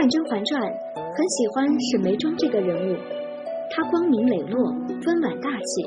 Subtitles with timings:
[0.00, 0.56] 看《甄嬛传》，
[0.96, 1.60] 很喜欢
[1.92, 2.96] 沈眉庄这个人物。
[3.68, 4.56] 她光明磊落，
[4.88, 5.84] 温婉大气，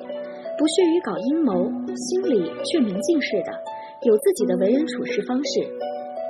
[0.54, 1.66] 不屑于搞阴谋，
[1.98, 3.50] 心里却明镜似的，
[4.06, 5.66] 有自己的为人处事方式。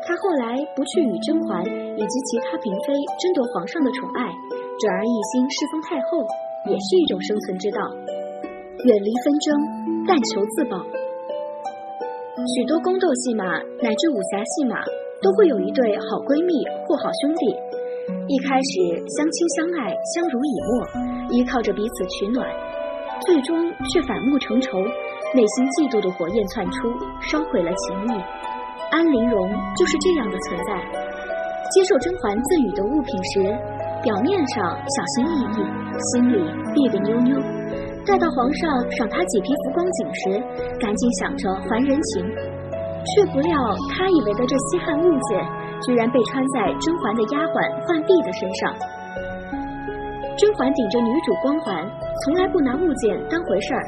[0.07, 1.59] 她后来不去与甄嬛
[1.99, 4.31] 以及其他嫔妃争夺皇上的宠爱，
[4.79, 6.23] 转而一心侍奉太后，
[6.71, 7.83] 也是一种生存之道。
[8.87, 9.47] 远离纷争，
[10.07, 10.79] 但求自保。
[12.47, 13.43] 许多宫斗戏码
[13.83, 14.79] 乃至武侠戏码，
[15.23, 16.51] 都会有一对好闺蜜
[16.85, 17.55] 或好兄弟。
[18.27, 18.73] 一开始
[19.15, 20.71] 相亲相爱，相濡以沫，
[21.31, 22.43] 依靠着彼此取暖，
[23.23, 23.55] 最终
[23.87, 24.75] 却反目成仇，
[25.31, 26.91] 内心嫉妒的火焰窜出，
[27.23, 28.19] 烧毁了情谊。
[28.91, 29.49] 安陵容
[29.79, 30.75] 就是这样的存在。
[31.71, 33.55] 接受甄嬛赠予的物品时，
[34.03, 35.59] 表面上小心翼翼，
[36.11, 36.35] 心里
[36.75, 37.39] 别别扭扭；
[38.05, 40.43] 待到皇上赏她几匹浮光锦时，
[40.77, 42.27] 赶紧想着还人情，
[43.11, 43.51] 却不料
[43.95, 45.43] 他以为的这稀罕物件。
[45.83, 48.71] 居然被穿在甄嬛的丫鬟浣碧的身上。
[50.39, 51.83] 甄嬛顶着女主光环，
[52.23, 53.83] 从来不拿物件当回事儿，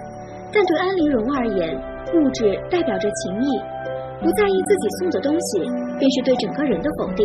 [0.51, 1.71] 但对安陵容而言，
[2.11, 3.47] 物质代表着情谊，
[4.19, 5.63] 不在意自己送的东西，
[5.95, 7.23] 便是对整个人的否定。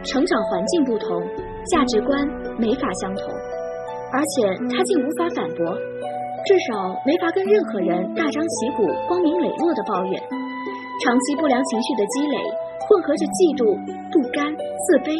[0.00, 1.20] 成长环境不同，
[1.68, 2.16] 价值观
[2.56, 3.28] 没法相同，
[4.08, 5.76] 而且她竟无法反驳，
[6.48, 10.16] 至少没法跟任何人大张旗鼓、光明磊落的抱怨。
[11.04, 12.36] 长期不良情绪的积累。
[12.86, 13.74] 混合着嫉妒、
[14.14, 15.10] 不甘、自卑，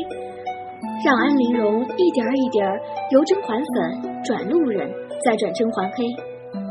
[1.02, 2.78] 让安陵容一点儿一点儿
[3.10, 3.74] 由甄嬛粉
[4.22, 4.86] 转路人，
[5.26, 6.06] 再转甄嬛黑，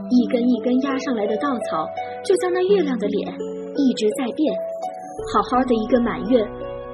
[0.08, 1.84] 一根一根压上来的稻草，
[2.24, 3.28] 就像那月亮的脸，
[3.76, 4.48] 一直在变。
[5.36, 6.40] 好好的一个满月，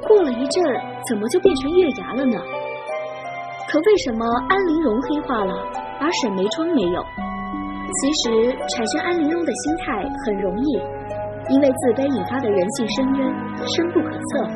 [0.10, 0.58] 过了一阵，
[1.06, 2.42] 怎么就变成月牙了呢？
[3.70, 5.54] 可为什么安陵容黑化了，
[6.02, 6.98] 而沈眉庄没有？
[8.02, 10.82] 其实产生安陵容的心态很容易。
[11.52, 13.28] 因为自卑引发的人性深渊
[13.76, 14.48] 深不可测，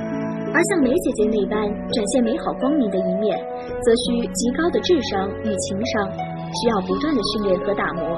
[0.56, 1.60] 而像梅姐姐那般
[1.92, 3.36] 展现美好光明的一面，
[3.84, 6.08] 则需极高的智商与情商，
[6.56, 8.16] 需要不断的训练和打磨。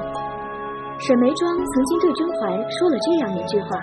[1.02, 3.82] 沈眉庄曾经对甄嬛说了这样一句话：“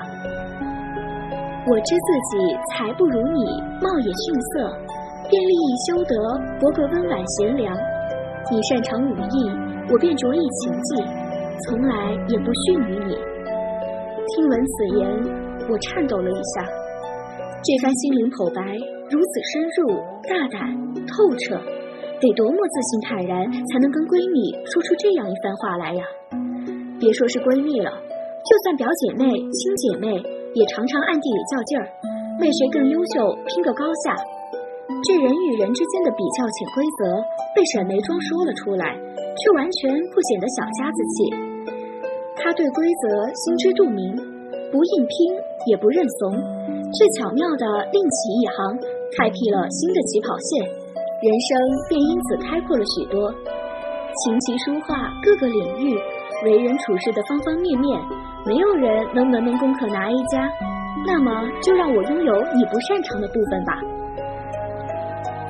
[1.67, 3.43] 我知自己才不如你，
[3.83, 4.71] 貌也逊色，
[5.27, 6.15] 便利益修德，
[6.63, 7.75] 博个温婉贤良。
[8.47, 9.51] 你擅长武艺，
[9.91, 11.03] 我便着意情技，
[11.67, 13.19] 从来也不逊于你。”
[14.25, 15.05] 听闻此言，
[15.69, 16.65] 我颤抖了一下。
[17.61, 18.65] 这番心灵剖白
[19.13, 20.65] 如此深入、大胆、
[21.05, 21.61] 透彻，
[22.17, 26.03] 得多么自信坦然，才能跟闺蜜说出这样一番话来呀？
[26.97, 27.93] 别说是闺蜜了，
[28.49, 30.17] 就算表姐妹、亲姐妹，
[30.57, 31.85] 也常常暗地里较劲儿，
[32.41, 34.17] 为谁更优秀拼个高下。
[35.05, 37.21] 这人与人之间的比较潜规则，
[37.53, 38.89] 被沈眉庄说了出来，
[39.37, 41.44] 却完全不显得小家子气。
[42.45, 44.15] 他对规则心知肚明，
[44.69, 45.33] 不硬拼
[45.65, 46.29] 也不认怂，
[46.93, 48.77] 却巧妙地另起一行，
[49.17, 50.61] 开辟了新的起跑线，
[51.25, 51.57] 人生
[51.89, 53.33] 便因此开阔了许多。
[53.33, 55.97] 琴棋书画各个领域，
[56.45, 57.99] 为人处事的方方面面，
[58.45, 60.45] 没有人能门门功课拿 A 加。
[61.07, 63.73] 那么，就让我拥有你不擅长的部分吧。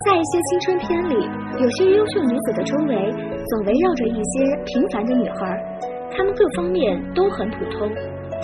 [0.07, 1.29] 在一些青春片里，
[1.59, 3.11] 有些优秀女子的周围，
[3.51, 5.74] 总围绕着一些平凡的女孩。
[6.17, 7.91] 他们各方面都很普通，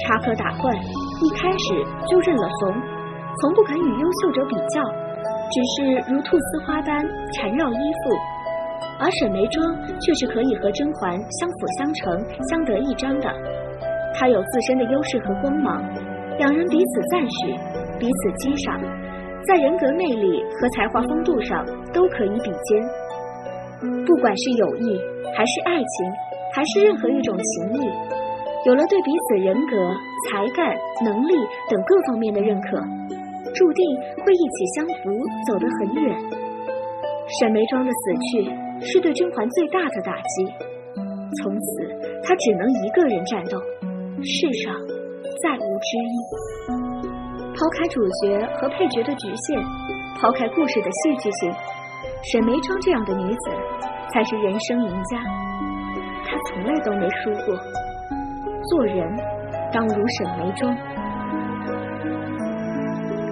[0.02, 0.74] 插科打诨，
[1.22, 1.78] 一开始
[2.10, 2.74] 就认了怂，
[3.40, 4.82] 从不肯与优秀者比较，
[5.50, 5.78] 只是
[6.10, 6.98] 如菟丝花般
[7.32, 8.10] 缠绕依附。
[8.98, 9.62] 而沈眉庄
[10.02, 12.10] 却是可以和甄嬛相辅相成、
[12.50, 13.30] 相得益彰的。
[14.18, 15.80] 她有自身的优势和光芒，
[16.38, 17.54] 两人彼此赞许，
[17.98, 18.82] 彼此欣赏，
[19.46, 21.64] 在人格魅力和才华风度上
[21.94, 22.82] 都可以比肩。
[24.04, 25.00] 不管是友谊
[25.38, 26.29] 还是爱情。
[26.52, 27.86] 还是任何一种情谊，
[28.66, 29.76] 有了对彼此人格、
[30.28, 31.34] 才干、能力
[31.68, 32.78] 等各方面的认可，
[33.54, 35.10] 注定会一起相扶，
[35.48, 36.18] 走得很远。
[37.38, 38.50] 沈眉庄的死去
[38.84, 40.46] 是对甄嬛最大的打击，
[41.42, 41.68] 从此
[42.24, 43.56] 她只能一个人战斗，
[44.22, 44.74] 世上
[45.42, 46.14] 再无知音。
[47.54, 49.62] 抛开主角和配角的局限，
[50.20, 51.52] 抛开故事的戏剧性，
[52.32, 53.50] 沈眉庄这样的女子
[54.12, 55.18] 才是人生赢家。
[56.48, 57.56] 从来都没输过。
[58.70, 59.06] 做人
[59.72, 60.74] 当如沈眉庄。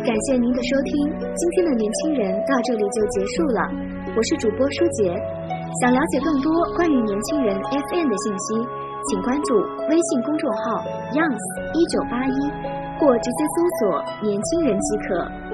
[0.04, 3.60] 感谢您的收听，今天的年轻人到这里就结束了。
[4.16, 5.12] 我是主播舒洁，
[5.82, 8.66] 想了解更多关于年轻人 FM 的信息，
[9.10, 9.54] 请关注
[9.90, 10.82] 微信公众号
[11.12, 11.44] youngs
[11.76, 12.38] 一九八一，
[12.98, 15.47] 或直接搜索“年轻人”即可。